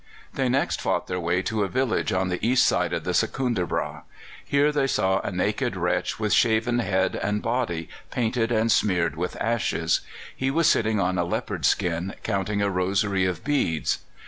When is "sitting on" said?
10.67-11.19